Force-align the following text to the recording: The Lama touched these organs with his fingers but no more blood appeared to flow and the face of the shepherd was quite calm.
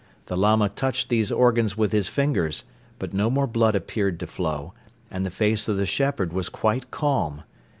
The 0.25 0.35
Lama 0.35 0.67
touched 0.67 1.09
these 1.09 1.31
organs 1.31 1.77
with 1.77 1.91
his 1.91 2.07
fingers 2.09 2.63
but 2.97 3.13
no 3.13 3.29
more 3.29 3.45
blood 3.45 3.75
appeared 3.75 4.19
to 4.21 4.25
flow 4.25 4.73
and 5.11 5.23
the 5.23 5.29
face 5.29 5.67
of 5.67 5.77
the 5.77 5.85
shepherd 5.85 6.33
was 6.33 6.49
quite 6.49 6.89
calm. 6.89 7.43